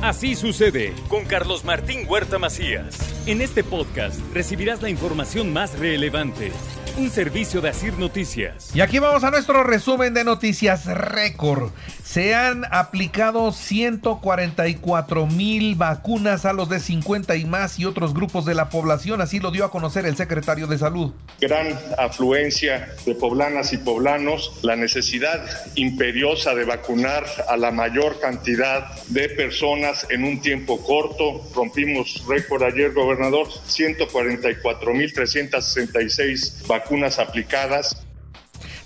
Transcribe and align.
Así 0.00 0.36
sucede 0.36 0.94
con 1.08 1.24
Carlos 1.24 1.64
Martín 1.64 2.06
Huerta 2.08 2.38
Macías. 2.38 2.96
En 3.26 3.40
este 3.40 3.64
podcast 3.64 4.20
recibirás 4.32 4.80
la 4.80 4.90
información 4.90 5.52
más 5.52 5.76
relevante. 5.76 6.52
Un 6.98 7.10
servicio 7.10 7.60
de 7.60 7.68
Asir 7.68 7.96
Noticias. 7.96 8.74
Y 8.74 8.80
aquí 8.80 8.98
vamos 8.98 9.22
a 9.22 9.30
nuestro 9.30 9.62
resumen 9.62 10.14
de 10.14 10.24
noticias 10.24 10.84
récord. 10.86 11.70
Se 12.02 12.34
han 12.34 12.64
aplicado 12.72 13.52
144 13.52 15.26
mil 15.26 15.76
vacunas 15.76 16.44
a 16.44 16.52
los 16.52 16.68
de 16.68 16.80
50 16.80 17.36
y 17.36 17.44
más 17.44 17.78
y 17.78 17.84
otros 17.84 18.14
grupos 18.14 18.46
de 18.46 18.54
la 18.54 18.68
población, 18.68 19.20
así 19.20 19.38
lo 19.38 19.52
dio 19.52 19.64
a 19.64 19.70
conocer 19.70 20.06
el 20.06 20.16
secretario 20.16 20.66
de 20.66 20.76
Salud. 20.76 21.12
Gran 21.40 21.78
afluencia 21.98 22.88
de 23.06 23.14
poblanas 23.14 23.72
y 23.72 23.76
poblanos, 23.76 24.58
la 24.62 24.74
necesidad 24.74 25.44
imperiosa 25.76 26.56
de 26.56 26.64
vacunar 26.64 27.24
a 27.46 27.56
la 27.56 27.70
mayor 27.70 28.18
cantidad 28.18 28.90
de 29.08 29.28
personas 29.28 30.04
en 30.10 30.24
un 30.24 30.40
tiempo 30.40 30.82
corto. 30.82 31.42
Rompimos 31.54 32.24
récord 32.26 32.64
ayer, 32.64 32.92
gobernador, 32.92 33.46
144 33.66 34.94
mil 34.94 35.12
366 35.12 36.64
vacunas 36.66 36.87
aplicadas. 37.18 38.02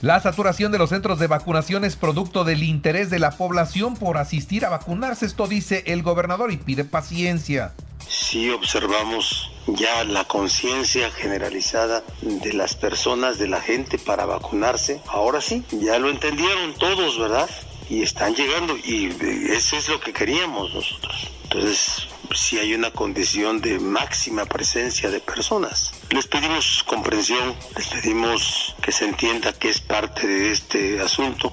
La 0.01 0.21
saturación 0.21 0.73
de 0.73 0.79
los 0.79 0.91
centros 0.91 1.21
de 1.21 1.29
vacunación 1.29 1.85
es 1.85 1.95
producto 1.95 2.43
del 2.43 2.65
interés 2.65 3.09
de 3.09 3.21
la 3.21 3.31
población 3.31 3.95
por 3.95 4.19
asistir 4.19 4.65
a 4.65 4.69
vacunarse. 4.69 5.27
Esto 5.27 5.47
dice 5.47 5.85
el 5.87 6.03
gobernador 6.03 6.51
y 6.51 6.57
pide 6.57 6.85
paciencia. 6.85 7.73
Sí 8.09 8.51
observamos 8.51 9.53
ya 9.69 10.03
la 10.03 10.25
conciencia 10.25 11.09
generalizada 11.13 12.03
de 12.21 12.53
las 12.53 12.75
personas, 12.75 13.39
de 13.39 13.47
la 13.47 13.61
gente 13.61 13.97
para 13.97 14.27
vacunarse. 14.27 15.01
Ahora 15.07 15.41
sí, 15.41 15.65
ya 15.71 15.99
lo 16.01 16.11
entendieron 16.11 16.75
todos, 16.75 17.19
¿verdad? 17.21 17.49
Y 17.89 18.03
están 18.03 18.35
llegando 18.35 18.77
y 18.77 19.07
eso 19.51 19.77
es 19.77 19.89
lo 19.89 20.01
que 20.01 20.13
queríamos 20.13 20.75
nosotros. 20.75 21.31
Entonces, 21.45 22.09
si 22.37 22.59
hay 22.59 22.75
una 22.75 22.91
condición 22.91 23.61
de 23.61 23.79
máxima 23.79 24.45
presencia 24.45 25.11
de 25.11 25.21
personas. 25.21 25.93
Les 26.11 26.27
pedimos 26.27 26.85
comprensión, 26.87 27.55
les 27.77 27.89
pedimos 27.89 28.75
que 28.83 28.93
se 28.93 29.07
entienda 29.07 29.53
que 29.53 29.71
es 29.71 29.81
parte 29.81 30.27
de 30.27 30.53
este 30.53 31.01
asunto. 31.01 31.53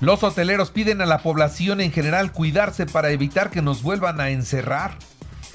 Los 0.00 0.22
hoteleros 0.22 0.70
piden 0.70 1.00
a 1.00 1.06
la 1.06 1.18
población 1.18 1.80
en 1.80 1.90
general 1.90 2.32
cuidarse 2.32 2.86
para 2.86 3.10
evitar 3.10 3.50
que 3.50 3.62
nos 3.62 3.82
vuelvan 3.82 4.20
a 4.20 4.30
encerrar. 4.30 4.96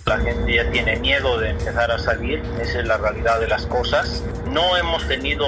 La 0.06 0.18
gente 0.20 0.54
ya 0.54 0.70
tiene 0.70 0.98
miedo 0.98 1.40
de 1.40 1.52
empezar 1.52 1.90
a 1.90 1.98
salir, 1.98 2.44
esa 2.62 2.80
es 2.80 2.86
la 2.86 2.98
realidad 2.98 3.40
de 3.40 3.48
las 3.48 3.66
cosas. 3.68 4.22
No 4.52 4.76
hemos 4.76 5.08
tenido, 5.08 5.46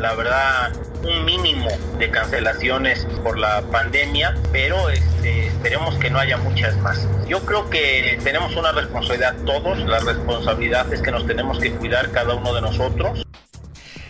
la 0.00 0.12
verdad, 0.14 0.72
un 1.02 1.24
mínimo 1.24 1.68
de 1.98 2.10
cancelaciones 2.10 3.06
por 3.22 3.38
la 3.38 3.62
pandemia, 3.70 4.34
pero 4.52 4.90
este, 4.90 5.48
esperemos 5.48 5.94
que 5.96 6.10
no 6.10 6.18
haya 6.18 6.36
muchas 6.38 6.76
más. 6.78 7.06
Yo 7.28 7.40
creo 7.44 7.68
que 7.70 8.18
tenemos 8.22 8.54
una 8.56 8.72
responsabilidad 8.72 9.36
todos, 9.44 9.78
la 9.80 10.00
responsabilidad 10.00 10.92
es 10.92 11.00
que 11.02 11.10
nos 11.10 11.26
tenemos 11.26 11.58
que 11.58 11.72
cuidar 11.72 12.10
cada 12.10 12.34
uno 12.34 12.54
de 12.54 12.60
nosotros. 12.60 13.26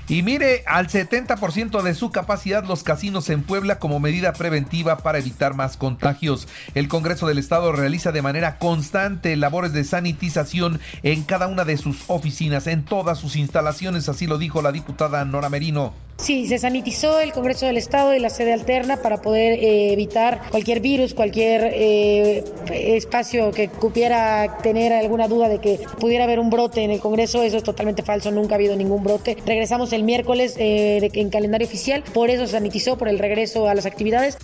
Y 0.09 0.23
mire, 0.23 0.63
al 0.67 0.87
70% 0.87 1.83
de 1.83 1.95
su 1.95 2.13
capacidad 2.13 2.65
los 2.65 2.85
casinos 2.85 3.29
en 3.29 3.43
Puebla 3.43 3.81
como 3.81 3.99
medida 3.99 4.33
preventiva 4.33 4.99
para 4.99 5.19
evitar 5.19 5.55
más 5.55 5.77
contagios. 5.77 6.47
El 6.75 6.87
Congreso 6.87 7.27
del 7.27 7.39
Estado 7.39 7.73
realiza 7.73 8.13
de 8.13 8.23
manera 8.23 8.59
constante 8.59 9.35
labores 9.35 9.73
de 9.73 9.83
sanitización 9.83 10.81
en 11.03 11.25
cada 11.25 11.49
una 11.49 11.65
de 11.65 11.77
sus 11.77 12.05
oficinas, 12.07 12.69
en 12.69 12.85
todas 12.85 13.19
sus 13.19 13.35
instalaciones, 13.35 14.09
así 14.09 14.29
lo 14.29 14.39
dijo 14.39 14.63
la 14.63 14.71
diputada 14.71 15.25
Nora 15.25 15.49
Merino. 15.49 16.06
Sí, 16.19 16.49
se 16.49 16.59
sanitizó 16.59 17.21
el 17.21 17.33
Congreso 17.33 17.67
del 17.67 17.77
Estado 17.77 18.15
y 18.15 18.19
la 18.19 18.31
sede 18.31 18.55
alterna 18.55 18.97
para 18.97 19.21
poder 19.21 19.53
eh, 19.53 19.93
evitar 19.93 20.41
cualquier 20.51 20.81
virus, 20.81 21.13
cualquier 21.13 21.71
eh, 21.75 22.43
espacio 22.71 23.51
que 23.51 23.69
pudiera 23.69 24.59
tener 24.63 24.95
alguna 24.95 25.29
duda 25.29 25.51
de 25.51 25.61
que 25.61 25.79
pudiera 26.01 26.25
haber 26.25 26.41
un 26.41 26.49
brote 26.49 26.83
en 26.83 26.91
el 26.91 27.01
Congreso. 27.01 27.43
Eso 27.43 27.59
es 27.59 27.63
totalmente 27.63 28.03
falso, 28.03 28.31
nunca 28.31 28.55
ha 28.55 28.57
habido 28.57 28.77
ningún 28.77 29.05
brote. 29.05 29.37
Regresamos 29.45 29.93
el 29.93 30.05
miércoles 30.05 30.55
eh, 30.57 31.11
en 31.13 31.29
calendario 31.29 31.67
oficial, 31.67 32.03
por 32.15 32.31
eso 32.31 32.47
se 32.47 32.53
sanitizó, 32.53 32.97
por 32.97 33.09
el 33.09 33.19
regreso 33.19 33.69
a 33.69 33.75
las 33.75 33.85
actividades 33.85 34.39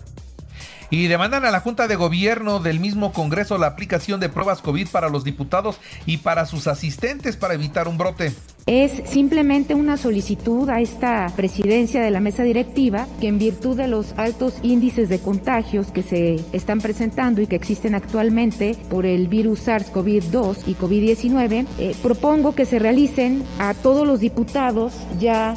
y 0.93 1.07
demandan 1.09 1.47
a 1.47 1.51
la 1.51 1.61
Junta 1.61 1.89
de 1.89 1.97
Gobierno 1.97 2.61
del 2.61 2.79
mismo 2.79 3.15
Congreso 3.15 3.57
la 3.57 3.69
aplicación 3.69 4.21
de 4.21 4.29
pruebas 4.29 4.61
COVID 4.61 4.89
para 4.89 5.09
los 5.09 5.25
diputados 5.25 5.81
y 6.05 6.19
para 6.19 6.45
sus 6.45 6.67
asistentes 6.67 7.39
para 7.39 7.55
evitar 7.55 7.89
un 7.89 7.97
brote. 7.97 8.35
Es 8.67 9.11
simplemente 9.11 9.75
una 9.75 9.97
solicitud 9.97 10.69
a 10.69 10.81
esta 10.81 11.33
presidencia 11.35 12.01
de 12.01 12.13
la 12.13 12.21
mesa 12.21 12.45
directiva 12.45 13.09
que 13.21 13.27
en 13.27 13.39
virtud 13.39 13.77
de 13.77 13.89
los 13.89 14.13
altos 14.17 14.55
índices 14.63 15.09
de 15.09 15.19
contagios 15.19 15.91
que 15.91 16.03
se 16.03 16.37
están 16.53 16.81
presentando 16.81 17.41
y 17.41 17.49
que 17.49 17.57
existen 17.57 17.95
actualmente 17.95 18.77
por 18.89 19.05
el 19.05 19.27
virus 19.27 19.67
SARS-CoV-2 19.67 20.69
y 20.69 20.75
COVID-19, 20.75 21.67
eh, 21.79 21.97
propongo 22.03 22.55
que 22.55 22.65
se 22.65 22.79
realicen 22.79 23.43
a 23.59 23.75
todos 23.75 24.07
los 24.07 24.21
diputados 24.21 24.95
ya 25.19 25.57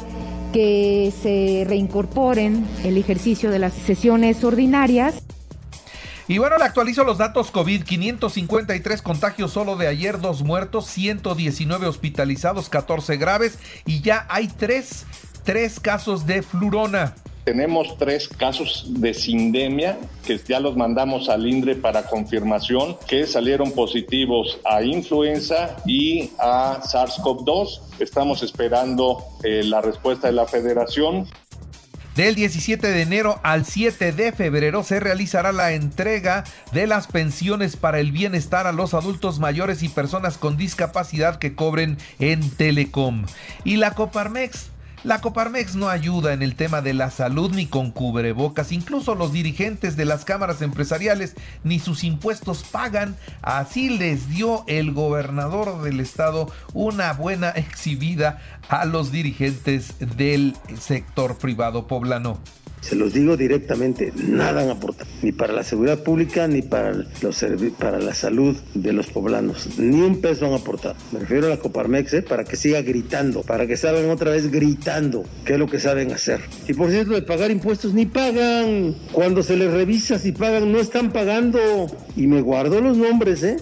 que 0.52 1.12
se 1.22 1.64
reincorporen 1.68 2.64
el 2.82 2.96
ejercicio 2.96 3.50
de 3.50 3.58
las 3.58 3.74
sesiones 3.74 4.42
ordinarias. 4.42 5.25
Y 6.28 6.38
bueno, 6.38 6.58
le 6.58 6.64
actualizo 6.64 7.04
los 7.04 7.18
datos 7.18 7.52
COVID, 7.52 7.84
553 7.84 9.00
contagios 9.00 9.52
solo 9.52 9.76
de 9.76 9.86
ayer, 9.86 10.20
dos 10.20 10.42
muertos, 10.42 10.86
119 10.86 11.86
hospitalizados, 11.86 12.68
14 12.68 13.16
graves 13.16 13.60
y 13.86 14.00
ya 14.00 14.26
hay 14.28 14.48
tres, 14.48 15.06
tres 15.44 15.78
casos 15.78 16.26
de 16.26 16.42
flurona. 16.42 17.14
Tenemos 17.44 17.96
tres 17.96 18.26
casos 18.26 18.86
de 18.88 19.14
sindemia 19.14 19.96
que 20.26 20.36
ya 20.36 20.58
los 20.58 20.76
mandamos 20.76 21.28
al 21.28 21.46
INDRE 21.46 21.76
para 21.76 22.08
confirmación, 22.08 22.96
que 23.06 23.24
salieron 23.24 23.70
positivos 23.70 24.58
a 24.64 24.82
influenza 24.82 25.76
y 25.86 26.32
a 26.40 26.80
SARS-CoV-2. 26.82 28.00
Estamos 28.00 28.42
esperando 28.42 29.22
eh, 29.44 29.62
la 29.62 29.80
respuesta 29.80 30.26
de 30.26 30.32
la 30.32 30.46
federación. 30.46 31.28
Del 32.16 32.34
17 32.34 32.86
de 32.86 33.02
enero 33.02 33.40
al 33.42 33.66
7 33.66 34.12
de 34.12 34.32
febrero 34.32 34.82
se 34.82 35.00
realizará 35.00 35.52
la 35.52 35.72
entrega 35.72 36.44
de 36.72 36.86
las 36.86 37.08
pensiones 37.08 37.76
para 37.76 38.00
el 38.00 38.10
bienestar 38.10 38.66
a 38.66 38.72
los 38.72 38.94
adultos 38.94 39.38
mayores 39.38 39.82
y 39.82 39.90
personas 39.90 40.38
con 40.38 40.56
discapacidad 40.56 41.38
que 41.38 41.54
cobren 41.54 41.98
en 42.18 42.48
Telecom. 42.48 43.26
Y 43.64 43.76
la 43.76 43.90
Coparmex 43.90 44.70
la 45.06 45.20
Coparmex 45.20 45.76
no 45.76 45.88
ayuda 45.88 46.32
en 46.32 46.42
el 46.42 46.56
tema 46.56 46.82
de 46.82 46.92
la 46.92 47.12
salud 47.12 47.52
ni 47.54 47.66
con 47.66 47.92
cubrebocas. 47.92 48.72
Incluso 48.72 49.14
los 49.14 49.32
dirigentes 49.32 49.96
de 49.96 50.04
las 50.04 50.24
cámaras 50.24 50.62
empresariales 50.62 51.36
ni 51.62 51.78
sus 51.78 52.02
impuestos 52.02 52.64
pagan. 52.64 53.14
Así 53.40 53.88
les 53.88 54.28
dio 54.28 54.64
el 54.66 54.92
gobernador 54.92 55.80
del 55.82 56.00
estado 56.00 56.50
una 56.74 57.12
buena 57.12 57.50
exhibida 57.50 58.42
a 58.68 58.84
los 58.84 59.12
dirigentes 59.12 59.94
del 60.16 60.56
sector 60.76 61.38
privado 61.38 61.86
poblano. 61.86 62.40
Se 62.80 62.94
los 62.94 63.12
digo 63.12 63.36
directamente, 63.36 64.12
nada 64.16 64.62
han 64.62 64.70
aportado, 64.70 65.10
ni 65.22 65.32
para 65.32 65.52
la 65.52 65.64
seguridad 65.64 66.02
pública, 66.02 66.46
ni 66.46 66.62
para, 66.62 66.92
los 67.20 67.44
para 67.78 67.98
la 67.98 68.14
salud 68.14 68.56
de 68.74 68.92
los 68.92 69.08
poblanos. 69.08 69.78
Ni 69.78 70.00
un 70.00 70.20
peso 70.20 70.46
han 70.46 70.54
aportado. 70.54 70.94
Me 71.12 71.20
refiero 71.20 71.46
a 71.46 71.50
la 71.50 71.56
Coparmex, 71.56 72.14
¿eh? 72.14 72.22
para 72.22 72.44
que 72.44 72.56
siga 72.56 72.82
gritando, 72.82 73.42
para 73.42 73.66
que 73.66 73.76
salgan 73.76 74.10
otra 74.10 74.30
vez 74.30 74.50
gritando, 74.50 75.24
qué 75.44 75.54
es 75.54 75.58
lo 75.58 75.68
que 75.68 75.80
saben 75.80 76.12
hacer. 76.12 76.40
Y 76.68 76.74
por 76.74 76.90
cierto, 76.90 77.12
de 77.12 77.22
pagar 77.22 77.50
impuestos, 77.50 77.94
ni 77.94 78.06
pagan. 78.06 78.94
Cuando 79.12 79.42
se 79.42 79.56
les 79.56 79.72
revisa 79.72 80.18
si 80.18 80.32
pagan, 80.32 80.70
no 80.70 80.78
están 80.78 81.12
pagando. 81.12 81.58
Y 82.16 82.26
me 82.26 82.40
guardo 82.40 82.80
los 82.80 82.96
nombres, 82.96 83.42
¿eh? 83.42 83.56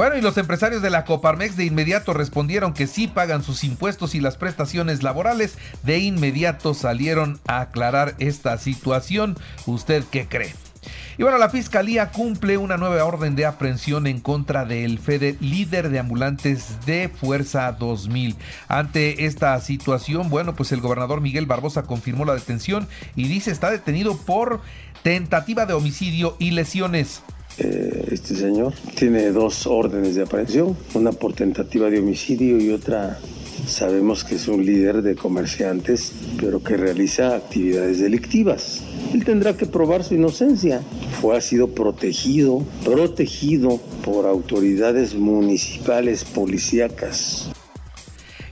Bueno, 0.00 0.16
y 0.16 0.22
los 0.22 0.38
empresarios 0.38 0.80
de 0.80 0.88
la 0.88 1.04
Coparmex 1.04 1.58
de 1.58 1.66
inmediato 1.66 2.14
respondieron 2.14 2.72
que 2.72 2.86
sí 2.86 3.06
pagan 3.06 3.42
sus 3.42 3.64
impuestos 3.64 4.14
y 4.14 4.20
las 4.22 4.38
prestaciones 4.38 5.02
laborales. 5.02 5.58
De 5.82 5.98
inmediato 5.98 6.72
salieron 6.72 7.38
a 7.46 7.60
aclarar 7.60 8.14
esta 8.18 8.56
situación. 8.56 9.36
¿Usted 9.66 10.02
qué 10.10 10.26
cree? 10.26 10.54
Y 11.18 11.22
bueno, 11.22 11.36
la 11.36 11.50
fiscalía 11.50 12.12
cumple 12.12 12.56
una 12.56 12.78
nueva 12.78 13.04
orden 13.04 13.36
de 13.36 13.44
aprehensión 13.44 14.06
en 14.06 14.20
contra 14.20 14.64
del 14.64 14.98
Fede, 14.98 15.36
líder 15.38 15.90
de 15.90 15.98
ambulantes 15.98 16.78
de 16.86 17.10
Fuerza 17.10 17.70
2000. 17.72 18.36
Ante 18.68 19.26
esta 19.26 19.60
situación, 19.60 20.30
bueno, 20.30 20.56
pues 20.56 20.72
el 20.72 20.80
gobernador 20.80 21.20
Miguel 21.20 21.44
Barbosa 21.44 21.82
confirmó 21.82 22.24
la 22.24 22.32
detención 22.32 22.88
y 23.16 23.28
dice 23.28 23.50
está 23.50 23.70
detenido 23.70 24.16
por 24.16 24.62
tentativa 25.02 25.66
de 25.66 25.74
homicidio 25.74 26.36
y 26.38 26.52
lesiones. 26.52 27.22
Eh, 27.62 28.08
este 28.10 28.34
señor 28.34 28.72
tiene 28.94 29.30
dos 29.32 29.66
órdenes 29.66 30.14
de 30.14 30.22
aprehensión, 30.22 30.74
una 30.94 31.12
por 31.12 31.34
tentativa 31.34 31.90
de 31.90 31.98
homicidio 31.98 32.58
y 32.58 32.70
otra 32.70 33.18
sabemos 33.66 34.24
que 34.24 34.36
es 34.36 34.48
un 34.48 34.64
líder 34.64 35.02
de 35.02 35.14
comerciantes, 35.14 36.12
pero 36.40 36.62
que 36.62 36.76
realiza 36.76 37.36
actividades 37.36 38.00
delictivas. 38.00 38.82
Él 39.12 39.24
tendrá 39.24 39.56
que 39.56 39.66
probar 39.66 40.04
su 40.04 40.14
inocencia. 40.14 40.80
Fue, 41.20 41.36
ha 41.36 41.40
sido 41.40 41.68
protegido, 41.68 42.64
protegido 42.84 43.78
por 44.04 44.26
autoridades 44.26 45.14
municipales 45.14 46.24
policíacas. 46.24 47.52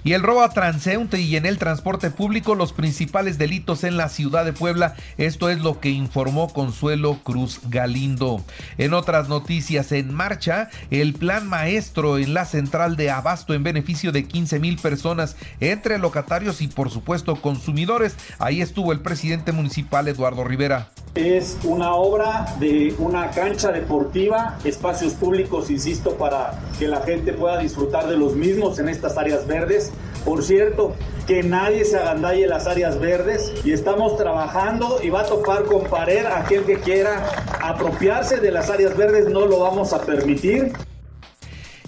Y 0.05 0.12
el 0.12 0.23
robo 0.23 0.43
a 0.43 0.50
transeúnte 0.50 1.21
y 1.21 1.37
en 1.37 1.47
el 1.47 1.59
transporte 1.59 2.11
público, 2.11 2.55
los 2.55 2.73
principales 2.73 3.39
delitos 3.39 3.85
en 3.85 3.97
la 3.97 4.09
ciudad 4.09 4.45
de 4.45 4.53
Puebla. 4.53 4.95
Esto 5.17 5.50
es 5.50 5.61
lo 5.61 5.81
que 5.81 5.91
informó 5.91 6.53
Consuelo 6.53 7.21
Cruz 7.23 7.61
Galindo. 7.69 8.45
En 8.79 8.95
otras 8.95 9.29
noticias, 9.29 9.93
en 9.93 10.15
marcha, 10.15 10.71
el 10.91 11.15
plan 11.15 11.47
maestro 11.49 12.19
en 12.19 12.35
la 12.35 12.45
central 12.45 12.97
de 12.97 13.11
abasto 13.11 13.55
en 13.55 13.62
beneficio 13.62 14.12
de 14.12 14.25
15 14.25 14.59
mil 14.61 14.79
personas 14.79 15.37
entre 15.61 15.99
locatarios 15.99 16.61
y 16.61 16.69
por 16.69 16.91
supuesto 16.91 17.37
consumidores. 17.37 18.17
Ahí 18.39 18.62
estuvo 18.62 18.93
el 18.93 19.01
presidente 19.01 19.53
municipal 19.53 20.09
Eduardo 20.09 20.44
Rivera. 20.44 20.89
Es 21.19 21.59
una 21.65 21.94
obra 21.94 22.47
de 22.61 22.94
una 23.00 23.32
cancha 23.32 23.73
deportiva, 23.73 24.56
espacios 24.62 25.15
públicos, 25.15 25.69
insisto, 25.69 26.12
para 26.12 26.61
que 26.79 26.87
la 26.87 27.00
gente 27.00 27.32
pueda 27.32 27.59
disfrutar 27.59 28.06
de 28.06 28.17
los 28.17 28.37
mismos 28.37 28.79
en 28.79 28.88
estas 28.88 29.19
áreas 29.19 29.44
verdes. 29.44 29.91
Por 30.25 30.44
cierto, 30.44 30.94
que 31.26 31.43
nadie 31.43 31.85
se 31.85 31.97
agandalle 31.97 32.47
las 32.47 32.69
áreas 32.69 33.00
verdes 33.00 33.53
y 33.65 33.73
estamos 33.73 34.17
trabajando 34.17 35.00
y 35.03 35.11
va 35.11 35.23
a 35.23 35.25
topar 35.25 35.65
con 35.65 35.87
pared 35.87 36.25
aquel 36.25 36.62
que 36.65 36.79
quiera 36.79 37.29
apropiarse 37.61 38.37
de 38.37 38.53
las 38.53 38.70
áreas 38.70 38.97
verdes, 38.97 39.29
no 39.29 39.44
lo 39.44 39.59
vamos 39.59 39.93
a 39.93 40.00
permitir. 40.03 40.73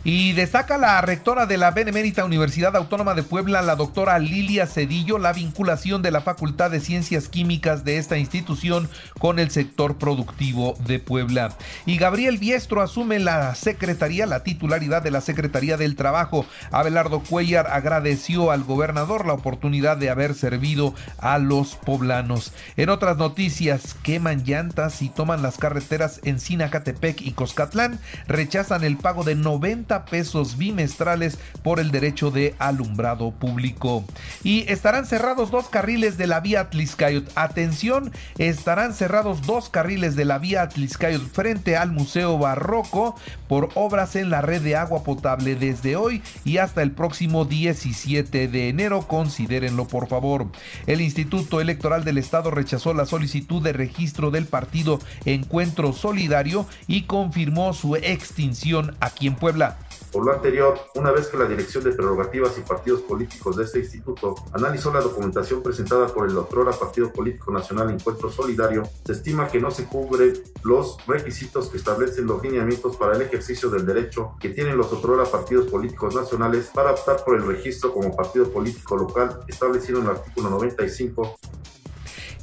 Y 0.02 0.32
destaca 0.32 0.78
la 0.78 0.98
rectora 1.02 1.44
de 1.44 1.58
la 1.58 1.72
Benemérita 1.72 2.24
Universidad 2.24 2.74
Autónoma 2.74 3.12
de 3.12 3.22
Puebla, 3.22 3.60
la 3.60 3.76
doctora 3.76 4.18
Lilia 4.18 4.66
Cedillo, 4.66 5.18
la 5.18 5.34
vinculación 5.34 6.00
de 6.00 6.10
la 6.10 6.22
Facultad 6.22 6.70
de 6.70 6.80
Ciencias 6.80 7.28
Químicas 7.28 7.84
de 7.84 7.98
esta 7.98 8.16
institución 8.16 8.88
con 9.18 9.38
el 9.38 9.50
sector 9.50 9.98
productivo 9.98 10.74
de 10.86 11.00
Puebla. 11.00 11.54
Y 11.84 11.98
Gabriel 11.98 12.38
Biestro 12.38 12.80
asume 12.80 13.18
la 13.18 13.54
secretaría, 13.54 14.24
la 14.24 14.42
titularidad 14.42 15.02
de 15.02 15.10
la 15.10 15.20
Secretaría 15.20 15.76
del 15.76 15.96
Trabajo. 15.96 16.46
Abelardo 16.70 17.20
Cuellar 17.20 17.66
agradeció 17.66 18.52
al 18.52 18.64
gobernador 18.64 19.26
la 19.26 19.34
oportunidad 19.34 19.98
de 19.98 20.08
haber 20.08 20.34
servido 20.34 20.94
a 21.18 21.36
los 21.36 21.76
poblanos. 21.76 22.54
En 22.78 22.88
otras 22.88 23.18
noticias, 23.18 23.96
queman 24.02 24.44
llantas 24.44 25.02
y 25.02 25.10
toman 25.10 25.42
las 25.42 25.58
carreteras 25.58 26.20
en 26.24 26.40
Sinacatepec 26.40 27.20
y 27.20 27.32
Coscatlán. 27.32 27.98
Rechazan 28.28 28.82
el 28.82 28.96
pago 28.96 29.24
de 29.24 29.34
90 29.34 29.89
pesos 29.98 30.56
bimestrales 30.56 31.38
por 31.62 31.80
el 31.80 31.90
derecho 31.90 32.30
de 32.30 32.54
alumbrado 32.58 33.32
público. 33.32 34.04
Y 34.42 34.70
estarán 34.70 35.06
cerrados 35.06 35.50
dos 35.50 35.68
carriles 35.68 36.16
de 36.16 36.26
la 36.26 36.40
vía 36.40 36.60
Atliscayot. 36.60 37.30
Atención, 37.34 38.12
estarán 38.38 38.94
cerrados 38.94 39.42
dos 39.42 39.68
carriles 39.68 40.16
de 40.16 40.24
la 40.24 40.38
vía 40.38 40.62
Atliscayot 40.62 41.22
frente 41.32 41.76
al 41.76 41.92
Museo 41.92 42.38
Barroco 42.38 43.16
por 43.48 43.70
obras 43.74 44.16
en 44.16 44.30
la 44.30 44.40
red 44.40 44.62
de 44.62 44.76
agua 44.76 45.02
potable 45.02 45.56
desde 45.56 45.96
hoy 45.96 46.22
y 46.44 46.58
hasta 46.58 46.82
el 46.82 46.92
próximo 46.92 47.44
17 47.44 48.48
de 48.48 48.68
enero. 48.68 49.06
Considérenlo 49.06 49.86
por 49.88 50.08
favor. 50.08 50.46
El 50.86 51.00
Instituto 51.00 51.60
Electoral 51.60 52.04
del 52.04 52.18
Estado 52.18 52.50
rechazó 52.50 52.94
la 52.94 53.06
solicitud 53.06 53.62
de 53.62 53.72
registro 53.72 54.30
del 54.30 54.46
partido 54.46 55.00
Encuentro 55.24 55.92
Solidario 55.92 56.66
y 56.86 57.02
confirmó 57.02 57.72
su 57.72 57.96
extinción 57.96 58.96
aquí 59.00 59.26
en 59.26 59.34
Puebla. 59.34 59.78
Por 60.12 60.24
lo 60.24 60.32
anterior, 60.32 60.78
una 60.96 61.12
vez 61.12 61.28
que 61.28 61.36
la 61.36 61.46
Dirección 61.46 61.84
de 61.84 61.92
Prerrogativas 61.92 62.58
y 62.58 62.62
Partidos 62.62 63.02
Políticos 63.02 63.56
de 63.56 63.64
este 63.64 63.78
instituto 63.78 64.34
analizó 64.52 64.92
la 64.92 65.00
documentación 65.00 65.62
presentada 65.62 66.08
por 66.08 66.28
el 66.28 66.36
otrora 66.36 66.72
Partido 66.72 67.12
Político 67.12 67.52
Nacional 67.52 67.90
Encuentro 67.90 68.30
Solidario, 68.30 68.82
se 69.04 69.12
estima 69.12 69.48
que 69.48 69.60
no 69.60 69.70
se 69.70 69.84
cubren 69.84 70.32
los 70.64 70.96
requisitos 71.06 71.68
que 71.68 71.76
establecen 71.76 72.26
los 72.26 72.42
lineamientos 72.42 72.96
para 72.96 73.14
el 73.14 73.22
ejercicio 73.22 73.70
del 73.70 73.86
derecho 73.86 74.34
que 74.40 74.48
tienen 74.48 74.76
los 74.76 74.92
otrora 74.92 75.24
partidos 75.24 75.70
políticos 75.70 76.14
nacionales 76.14 76.70
para 76.74 76.92
optar 76.92 77.24
por 77.24 77.36
el 77.36 77.46
registro 77.46 77.92
como 77.92 78.14
partido 78.14 78.50
político 78.50 78.96
local 78.96 79.40
establecido 79.46 80.00
en 80.00 80.06
el 80.06 80.10
artículo 80.10 80.50
95 80.50 81.38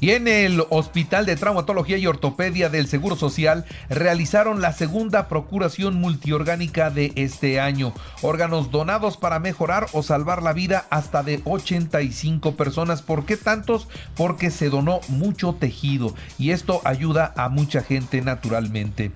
y 0.00 0.10
en 0.10 0.28
el 0.28 0.64
Hospital 0.70 1.26
de 1.26 1.34
Traumatología 1.36 1.98
y 1.98 2.06
Ortopedia 2.06 2.68
del 2.68 2.86
Seguro 2.86 3.16
Social 3.16 3.64
realizaron 3.88 4.60
la 4.60 4.72
segunda 4.72 5.26
procuración 5.28 5.96
multiorgánica 5.96 6.90
de 6.90 7.12
este 7.16 7.58
año. 7.60 7.92
Órganos 8.22 8.70
donados 8.70 9.16
para 9.16 9.40
mejorar 9.40 9.86
o 9.92 10.02
salvar 10.02 10.42
la 10.42 10.52
vida 10.52 10.86
hasta 10.90 11.22
de 11.22 11.40
85 11.44 12.54
personas. 12.54 13.00
¿Por 13.02 13.26
qué 13.26 13.36
tantos? 13.36 13.88
Porque 14.16 14.50
se 14.50 14.70
donó 14.70 15.00
mucho 15.08 15.54
tejido 15.54 16.14
y 16.38 16.50
esto 16.50 16.80
ayuda 16.84 17.32
a 17.36 17.48
mucha 17.48 17.82
gente 17.82 18.22
naturalmente. 18.22 19.12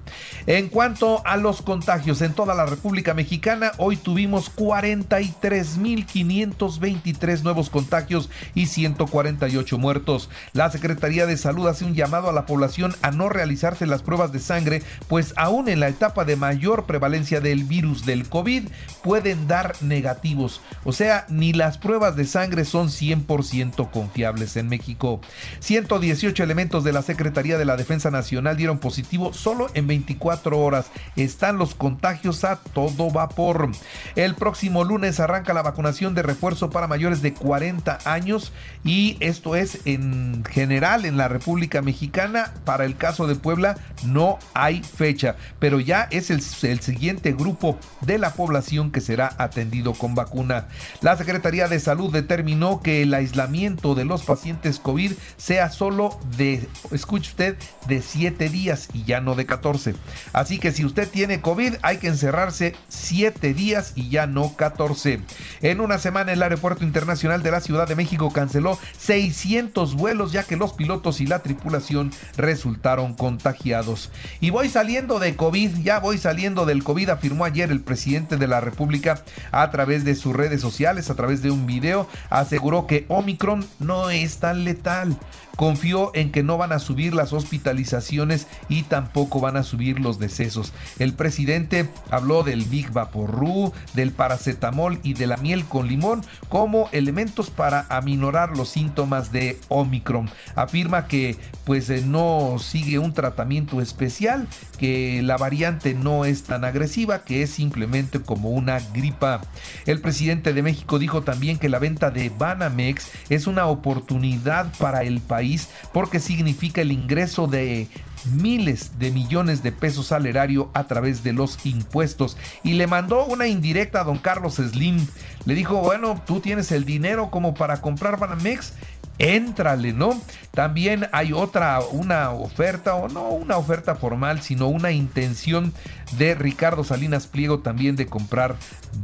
En 0.47 0.69
cuanto 0.69 1.23
a 1.25 1.37
los 1.37 1.63
contagios 1.63 2.21
en 2.23 2.35
toda 2.35 2.55
la 2.55 2.67
República 2.67 3.15
Mexicana, 3.15 3.73
hoy 3.79 3.97
tuvimos 3.97 4.55
43.523 4.57 7.43
nuevos 7.43 7.71
contagios 7.71 8.29
y 8.55 8.67
148 8.67 9.79
muertos. 9.79 10.29
Las 10.53 10.72
Secretaría 10.73 11.27
de 11.27 11.37
Salud 11.37 11.69
hace 11.69 11.85
un 11.85 11.95
llamado 11.95 12.29
a 12.29 12.33
la 12.33 12.47
población 12.47 12.97
a 13.03 13.11
no 13.11 13.29
realizarse 13.29 13.87
las 13.87 14.03
pruebas 14.03 14.33
de 14.33 14.41
sangre, 14.41 14.83
pues 15.07 15.35
aún 15.37 15.69
en 15.69 15.79
la 15.79 15.89
etapa 15.89 16.25
de 16.25 16.37
mayor 16.37 16.87
prevalencia 16.87 17.41
del 17.41 17.65
virus 17.65 18.07
del 18.07 18.29
COVID 18.29 18.69
pueden 19.03 19.47
dar 19.47 19.75
negativos. 19.83 20.63
O 20.85 20.93
sea, 20.93 21.27
ni 21.29 21.53
las 21.53 21.79
pruebas 21.79 22.17
de 22.17 22.25
sangre 22.25 22.65
son 22.65 22.89
100% 22.89 23.91
confiables 23.91 24.57
en 24.57 24.69
México. 24.69 25.21
118 25.61 26.43
elementos 26.43 26.85
de 26.85 26.93
la 26.93 27.03
Secretaría 27.03 27.59
de 27.59 27.67
la 27.67 27.77
Defensa 27.77 28.11
Nacional 28.11 28.57
dieron 28.57 28.79
positivo 28.79 29.33
solo 29.35 29.69
en 29.75 29.87
24 29.87 30.59
horas. 30.59 30.87
Están 31.17 31.59
los 31.59 31.75
contagios 31.75 32.45
a 32.45 32.57
todo 32.57 33.11
vapor. 33.11 33.71
El 34.17 34.35
próximo 34.35 34.85
lunes 34.85 35.21
arranca 35.21 35.53
la 35.53 35.63
vacunación 35.63 36.15
de 36.15 36.23
refuerzo 36.23 36.71
para 36.71 36.87
mayores 36.87 37.21
de 37.21 37.35
40 37.35 37.99
años 38.05 38.53
y 38.85 39.19
esto 39.21 39.55
es 39.55 39.81
en 39.85 40.45
general 40.45 40.62
general 40.63 41.07
en 41.07 41.17
la 41.17 41.27
República 41.27 41.83
Mexicana. 41.83 42.55
Para 42.65 42.85
el 42.85 42.97
caso 42.97 43.27
de 43.27 43.35
Puebla 43.35 43.77
no 44.07 44.39
hay 44.55 44.81
fecha, 44.85 45.35
pero 45.59 45.81
ya 45.81 46.07
es 46.13 46.31
el, 46.31 46.41
siguiente 46.41 47.33
grupo 47.33 47.79
de 48.01 48.19
la 48.19 48.35
población 48.35 48.93
que 48.93 49.01
será 49.01 49.35
atendido 49.39 49.93
con 49.95 50.15
vacuna. 50.15 50.69
La 51.01 51.17
Secretaría 51.17 51.67
de 51.67 51.81
Salud 51.81 52.13
determinó 52.13 52.81
que 52.81 53.03
el 53.03 53.13
aislamiento 53.13 53.97
de 53.97 54.05
los 54.05 54.23
pacientes 54.23 54.79
COVID 54.79 55.13
sea 55.37 55.69
solo 55.71 56.21
de, 56.37 56.69
escuche 56.93 57.31
usted, 57.31 57.57
de 57.89 58.01
7 58.01 58.49
días 58.49 58.89
y 58.93 59.03
ya 59.03 59.21
no 59.21 59.35
de 59.35 59.47
14. 59.47 59.97
Así 60.33 60.61
que 60.61 60.71
si 60.71 60.85
usted 60.85 61.09
tiene 61.09 61.41
COVID 61.41 61.75
hay 61.83 61.97
que 61.97 62.07
encerrarse 62.07 62.77
7 62.89 63.53
días 63.53 63.95
y 63.97 64.11
ya 64.11 64.29
no 64.29 64.55
14. 64.55 65.21
En 65.63 65.81
una 65.81 65.99
semana 65.99 66.33
el 66.33 66.43
Aeropuerto 66.43 66.85
Internacional 66.85 67.43
de 67.43 67.51
la 67.51 67.61
Ciudad 67.61 67.89
de 67.89 67.97
México 67.97 68.33
canceló 68.33 68.79
600 68.99 69.97
vuelos 69.97 70.31
ya 70.31 70.45
que 70.45 70.52
los 70.57 70.73
pilotos 70.73 71.21
y 71.21 71.27
la 71.27 71.41
tripulación 71.41 72.13
resultaron 72.37 73.15
contagiados. 73.15 74.11
Y 74.41 74.51
voy 74.51 74.69
saliendo 74.69 75.19
de 75.19 75.37
COVID, 75.37 75.79
ya 75.83 76.01
voy 76.01 76.19
saliendo 76.19 76.67
del 76.67 76.85
COVID, 76.85 77.11
afirmó 77.11 77.45
ayer 77.45 77.71
el 77.71 77.81
presidente 77.81 78.37
de 78.37 78.47
la 78.47 78.61
República 78.61 79.23
a 79.51 79.71
través 79.71 80.05
de 80.05 80.15
sus 80.15 80.35
redes 80.35 80.61
sociales, 80.61 81.11
a 81.11 81.15
través 81.15 81.43
de 81.43 81.51
un 81.51 81.67
video, 81.67 82.09
aseguró 82.31 82.87
que 82.87 83.05
Omicron 83.09 83.67
no 83.79 84.11
es 84.11 84.39
tan 84.39 84.65
letal. 84.65 85.17
Confió 85.57 86.13
en 86.15 86.33
que 86.33 86.43
no 86.43 86.57
van 86.57 86.73
a 86.73 86.79
subir 86.79 87.13
las 87.15 87.35
hospitalizaciones 87.35 88.47
y 88.71 88.85
tampoco 88.85 89.39
van 89.39 89.59
a 89.59 89.63
subir 89.63 90.01
los 90.01 90.19
decesos. 90.19 90.73
El 90.99 91.13
presidente 91.13 91.91
habló 92.11 92.43
del 92.43 92.65
Big 92.65 92.91
Vaporru, 92.91 93.73
del 93.93 94.13
paracetamol 94.13 94.99
y 95.03 95.13
de 95.13 95.27
la 95.27 95.37
miel 95.37 95.67
con 95.67 95.89
limón 95.89 96.25
como 96.49 96.89
elementos 96.93 97.51
para 97.51 97.87
aminorar 97.91 98.57
los 98.57 98.71
síntomas 98.71 99.31
de 99.31 99.61
Omicron. 99.69 100.31
Afirma 100.55 101.07
que 101.07 101.37
pues 101.65 101.89
eh, 101.91 102.03
no 102.05 102.57
sigue 102.59 102.99
un 102.99 103.13
tratamiento 103.13 103.81
especial, 103.81 104.49
que 104.79 105.23
la 105.23 105.37
variante 105.37 105.95
no 105.95 106.25
es 106.25 106.45
tan 106.45 106.65
agresiva, 106.65 107.25
que 107.25 107.43
es 107.43 107.51
simplemente 107.51 108.21
como 108.21 108.51
una 108.51 108.81
gripa. 108.93 109.41
El 109.87 110.01
presidente 110.01 110.53
de 110.53 110.63
México 110.63 110.99
dijo 110.99 111.23
también 111.23 111.59
que 111.59 111.69
la 111.69 111.79
venta 111.79 112.11
de 112.11 112.31
Banamex 112.31 113.11
es 113.29 113.47
una 113.47 113.67
oportunidad 113.67 114.73
para 114.79 115.03
el 115.03 115.21
país 115.21 115.69
porque 115.93 116.21
significa 116.21 116.81
el 116.81 116.93
ingreso 116.93 117.47
de 117.47 117.89
miles 118.25 118.99
de 118.99 119.11
millones 119.11 119.63
de 119.63 119.73
pesos 119.73 120.13
al 120.13 120.27
erario 120.27 120.71
a 120.75 120.85
través 120.85 121.25
de 121.25 121.33
los 121.33 121.65
impuestos 121.67 122.37
y 122.63 122.75
le 122.75 122.87
mandó 122.87 123.25
una 123.27 123.47
indirecta 123.47 124.01
a 124.01 124.05
don 124.05 124.19
Carlos 124.19 124.55
Slim. 124.55 125.07
Le 125.45 125.55
dijo, 125.55 125.79
bueno, 125.81 126.23
tú 126.27 126.41
tienes 126.41 126.71
el 126.73 126.85
dinero 126.85 127.31
como 127.31 127.55
para 127.55 127.81
comprar 127.81 128.19
Banamex 128.19 128.75
éntrale, 129.23 129.93
¿no? 129.93 130.21
También 130.51 131.07
hay 131.13 131.33
otra, 131.33 131.81
una 131.93 132.31
oferta, 132.31 132.95
o 132.97 133.09
no 133.09 133.31
una 133.31 133.57
oferta 133.57 133.95
formal, 133.95 134.43
sino 134.43 134.69
una 134.69 134.91
intención 134.91 135.73
de 136.19 136.35
Ricardo 136.35 136.85
Salinas 136.85 137.27
Pliego 137.27 137.61
también 137.61 137.97
de 137.97 138.07
comprar 138.07 138.57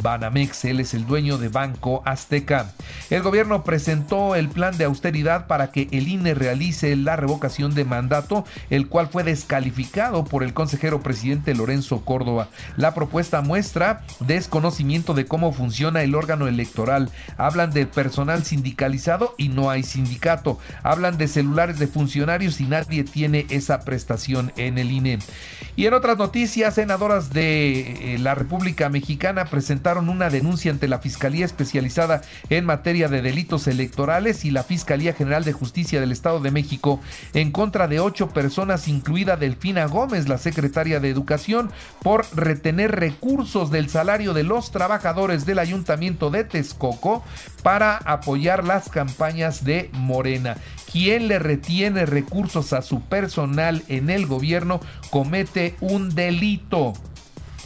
Banamex. 0.02 0.66
Él 0.66 0.80
es 0.80 0.92
el 0.92 1.06
dueño 1.06 1.38
de 1.38 1.48
Banco 1.48 2.02
Azteca. 2.04 2.72
El 3.08 3.22
gobierno 3.22 3.64
presentó 3.64 4.34
el 4.34 4.50
plan 4.50 4.76
de 4.76 4.84
austeridad 4.84 5.46
para 5.46 5.70
que 5.70 5.88
el 5.90 6.08
INE 6.08 6.34
realice 6.34 6.94
la 6.96 7.16
revocación 7.16 7.74
de 7.74 7.86
mandato, 7.86 8.44
el 8.68 8.88
cual 8.88 9.08
fue 9.08 9.24
descalificado 9.24 10.24
por 10.24 10.42
el 10.42 10.52
consejero 10.52 11.00
presidente 11.00 11.54
Lorenzo 11.54 12.04
Córdoba. 12.04 12.48
La 12.76 12.92
propuesta 12.92 13.40
muestra 13.40 14.02
desconocimiento 14.20 15.14
de 15.14 15.24
cómo 15.24 15.52
funciona 15.52 16.02
el 16.02 16.14
órgano 16.14 16.46
electoral. 16.46 17.10
Hablan 17.38 17.70
de 17.70 17.86
personal 17.86 18.44
sindicalizado 18.44 19.34
y 19.38 19.48
no 19.48 19.70
hay 19.70 19.82
sindicato. 19.82 20.07
Hablan 20.82 21.18
de 21.18 21.28
celulares 21.28 21.78
de 21.78 21.86
funcionarios 21.86 22.60
y 22.60 22.64
nadie 22.64 23.04
tiene 23.04 23.46
esa 23.50 23.80
prestación 23.80 24.52
en 24.56 24.78
el 24.78 24.90
INE. 24.90 25.18
Y 25.76 25.86
en 25.86 25.94
otras 25.94 26.18
noticias, 26.18 26.74
senadoras 26.74 27.30
de 27.32 28.14
eh, 28.14 28.18
la 28.18 28.34
República 28.34 28.88
Mexicana 28.88 29.44
presentaron 29.44 30.08
una 30.08 30.28
denuncia 30.28 30.72
ante 30.72 30.88
la 30.88 30.98
Fiscalía 30.98 31.44
Especializada 31.44 32.22
en 32.50 32.64
materia 32.64 33.08
de 33.08 33.22
delitos 33.22 33.68
electorales 33.68 34.44
y 34.44 34.50
la 34.50 34.64
Fiscalía 34.64 35.12
General 35.12 35.44
de 35.44 35.52
Justicia 35.52 36.00
del 36.00 36.12
Estado 36.12 36.40
de 36.40 36.50
México 36.50 37.00
en 37.32 37.52
contra 37.52 37.86
de 37.86 38.00
ocho 38.00 38.30
personas, 38.30 38.88
incluida 38.88 39.36
Delfina 39.36 39.86
Gómez, 39.86 40.28
la 40.28 40.38
secretaria 40.38 41.00
de 41.00 41.10
Educación, 41.10 41.70
por 42.02 42.26
retener 42.34 42.92
recursos 42.92 43.70
del 43.70 43.88
salario 43.88 44.34
de 44.34 44.42
los 44.42 44.70
trabajadores 44.70 45.46
del 45.46 45.58
Ayuntamiento 45.58 46.30
de 46.30 46.44
Texcoco 46.44 47.22
para 47.62 47.96
apoyar 47.98 48.64
las 48.64 48.88
campañas 48.88 49.64
de 49.64 49.87
Morena. 49.92 50.56
Quien 50.90 51.28
le 51.28 51.38
retiene 51.38 52.06
recursos 52.06 52.72
a 52.72 52.82
su 52.82 53.02
personal 53.02 53.82
en 53.88 54.10
el 54.10 54.26
gobierno 54.26 54.80
comete 55.10 55.76
un 55.80 56.14
delito. 56.14 56.94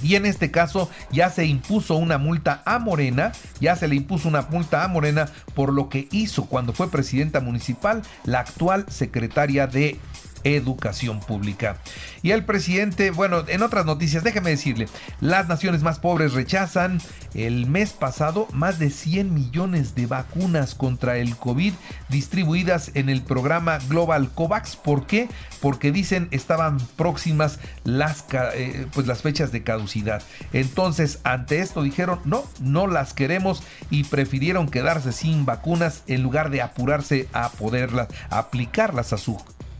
Y 0.03 0.17
en 0.17 0.27
este 0.27 0.51
caso 0.51 0.91
ya 1.11 1.31
se 1.31 1.47
impuso 1.47 1.95
una 1.95 2.19
multa 2.19 2.63
a 2.67 2.79
Morena, 2.79 3.33
ya 3.61 3.77
se 3.77 3.87
le 3.87 3.95
impuso 3.95 4.29
una 4.29 4.43
multa 4.43 4.83
a 4.83 4.89
Morena 4.89 5.29
por 5.55 5.73
lo 5.73 5.89
que 5.89 6.09
hizo 6.11 6.47
cuando 6.47 6.73
fue 6.73 6.91
presidenta 6.91 7.41
municipal 7.41 8.03
la 8.25 8.41
actual 8.41 8.85
secretaria 8.89 9.67
de 9.67 10.01
educación 10.45 11.21
pública. 11.21 11.79
Y 12.23 12.31
el 12.31 12.45
presidente, 12.45 13.11
bueno, 13.11 13.45
en 13.49 13.63
otras 13.63 13.87
noticias, 13.87 14.25
déjeme 14.25 14.51
decirle, 14.51 14.89
las 15.21 15.49
naciones 15.49 15.83
más 15.83 15.99
pobres 15.99 16.33
rechazan 16.33 17.01
el 17.35 17.67
mes 17.67 17.93
pasado 17.93 18.47
más 18.53 18.79
de 18.79 18.91
100 18.91 19.33
millones 19.33 19.95
de 19.95 20.07
vacunas 20.07 20.75
contra 20.75 21.17
el 21.17 21.37
COVID 21.37 21.73
distribuidas 22.09 22.91
en 22.95 23.09
el 23.09 23.23
programa 23.23 23.79
Global 23.89 24.31
COVAX. 24.33 24.77
¿Por 24.77 25.07
qué? 25.07 25.29
Porque 25.61 25.93
dicen 25.93 26.29
estaban 26.31 26.79
próximas 26.97 27.59
las, 27.85 28.25
eh, 28.55 28.87
pues 28.93 29.07
las 29.07 29.23
fechas 29.23 29.53
de 29.53 29.63
caducidad. 29.63 30.23
Entonces, 30.53 31.21
ante 31.25 31.61
esto 31.61 31.83
dijeron, 31.83 32.21
no, 32.25 32.45
no 32.61 32.87
las 32.87 33.15
queremos 33.15 33.63
y 33.91 34.05
prefirieron 34.05 34.69
quedarse 34.69 35.13
sin 35.13 35.45
vacunas 35.45 36.03
en 36.07 36.23
lugar 36.23 36.51
de 36.51 36.63
apurarse 36.63 37.29
a 37.33 37.51
poderlas, 37.51 38.09
aplicarlas 38.31 39.13
a 39.13 39.19
su 39.19 39.39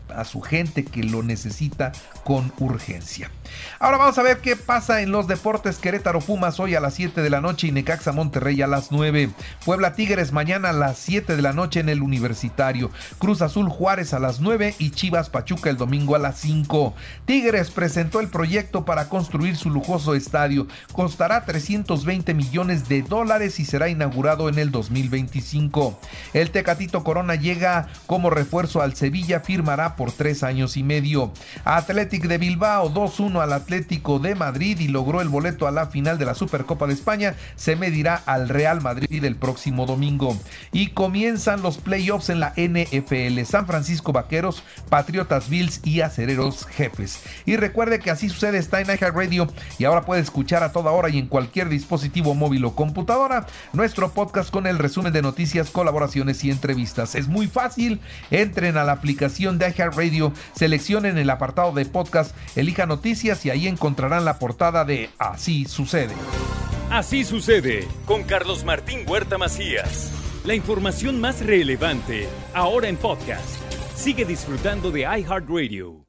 a 0.09 0.25
su 0.25 0.41
gente 0.41 0.85
que 0.85 1.03
lo 1.03 1.23
necesita 1.23 1.91
con 2.23 2.51
urgencia. 2.59 3.31
Ahora 3.79 3.97
vamos 3.97 4.17
a 4.17 4.23
ver 4.23 4.39
qué 4.39 4.55
pasa 4.55 5.01
en 5.01 5.11
los 5.11 5.27
deportes. 5.27 5.77
Querétaro 5.77 6.19
Pumas 6.19 6.59
hoy 6.59 6.75
a 6.75 6.79
las 6.79 6.95
7 6.95 7.21
de 7.21 7.29
la 7.29 7.41
noche 7.41 7.67
y 7.67 7.71
Necaxa 7.71 8.11
Monterrey 8.11 8.61
a 8.61 8.67
las 8.67 8.91
9. 8.91 9.29
Puebla 9.65 9.93
Tigres 9.93 10.31
mañana 10.31 10.69
a 10.69 10.73
las 10.73 10.97
7 10.99 11.35
de 11.35 11.41
la 11.41 11.53
noche 11.53 11.79
en 11.79 11.89
el 11.89 12.01
Universitario. 12.01 12.91
Cruz 13.19 13.41
Azul 13.41 13.69
Juárez 13.69 14.13
a 14.13 14.19
las 14.19 14.39
9 14.39 14.75
y 14.79 14.91
Chivas 14.91 15.29
Pachuca 15.29 15.69
el 15.69 15.77
domingo 15.77 16.15
a 16.15 16.19
las 16.19 16.39
5. 16.39 16.93
Tigres 17.25 17.71
presentó 17.71 18.19
el 18.19 18.29
proyecto 18.29 18.85
para 18.85 19.09
construir 19.09 19.55
su 19.57 19.69
lujoso 19.69 20.15
estadio. 20.15 20.67
Costará 20.93 21.45
320 21.45 22.33
millones 22.33 22.87
de 22.87 23.01
dólares 23.01 23.59
y 23.59 23.65
será 23.65 23.89
inaugurado 23.89 24.49
en 24.49 24.59
el 24.59 24.71
2025. 24.71 25.99
El 26.33 26.51
Tecatito 26.51 27.03
Corona 27.03 27.35
llega 27.35 27.87
como 28.07 28.29
refuerzo 28.29 28.81
al 28.81 28.95
Sevilla, 28.95 29.39
firmará 29.39 29.92
por 29.95 30.11
tres 30.11 30.43
años 30.43 30.77
y 30.77 30.83
medio. 30.83 31.31
Athletic 31.65 32.27
de 32.27 32.37
Bilbao 32.37 32.93
2-1 32.93 33.41
al 33.41 33.53
Atlético 33.53 34.19
de 34.19 34.35
Madrid 34.35 34.79
y 34.79 34.87
logró 34.87 35.21
el 35.21 35.29
boleto 35.29 35.67
a 35.67 35.71
la 35.71 35.87
final 35.87 36.17
de 36.17 36.25
la 36.25 36.35
Supercopa 36.35 36.87
de 36.87 36.93
España. 36.93 37.35
Se 37.55 37.75
medirá 37.75 38.15
al 38.25 38.49
Real 38.49 38.81
Madrid 38.81 39.23
el 39.23 39.35
próximo 39.35 39.85
domingo. 39.85 40.37
Y 40.71 40.87
comienzan 40.89 41.61
los 41.61 41.77
playoffs 41.77 42.29
en 42.29 42.39
la 42.39 42.53
NFL. 42.55 43.43
San 43.45 43.67
Francisco 43.67 44.11
Vaqueros, 44.11 44.63
Patriotas 44.89 45.49
Bills 45.49 45.81
y 45.83 46.01
Acereros 46.01 46.65
Jefes. 46.65 47.19
Y 47.45 47.57
recuerde 47.57 47.99
que 47.99 48.11
así 48.11 48.29
sucede 48.29 48.57
está 48.57 48.81
en 48.81 48.87
Radio 48.87 49.47
y 49.77 49.85
ahora 49.85 50.03
puede 50.03 50.21
escuchar 50.21 50.63
a 50.63 50.71
toda 50.71 50.91
hora 50.91 51.09
y 51.09 51.17
en 51.17 51.27
cualquier 51.27 51.69
dispositivo 51.69 52.35
móvil 52.35 52.65
o 52.65 52.75
computadora 52.75 53.45
nuestro 53.73 54.11
podcast 54.11 54.49
con 54.49 54.67
el 54.67 54.79
resumen 54.79 55.13
de 55.13 55.21
noticias, 55.21 55.69
colaboraciones 55.69 56.43
y 56.43 56.51
entrevistas. 56.51 57.15
Es 57.15 57.27
muy 57.27 57.47
fácil. 57.47 57.99
Entren 58.31 58.77
a 58.77 58.83
la 58.83 58.93
aplicación 58.93 59.57
de 59.57 59.65
Radio, 59.91 60.33
seleccionen 60.55 61.17
el 61.17 61.29
apartado 61.29 61.71
de 61.71 61.85
podcast, 61.85 62.35
elijan 62.55 62.89
noticias 62.89 63.45
y 63.45 63.49
ahí 63.49 63.67
encontrarán 63.67 64.25
la 64.25 64.39
portada 64.39 64.85
de 64.85 65.09
Así 65.17 65.65
sucede. 65.65 66.13
Así 66.89 67.23
sucede 67.23 67.87
con 68.05 68.23
Carlos 68.23 68.63
Martín 68.63 68.99
Huerta 69.07 69.37
Macías. 69.37 70.11
La 70.45 70.53
información 70.55 71.19
más 71.21 71.43
relevante 71.45 72.27
ahora 72.53 72.87
en 72.87 72.97
podcast. 72.97 73.61
Sigue 73.95 74.25
disfrutando 74.25 74.91
de 74.91 75.01
iHeartRadio. 75.01 76.02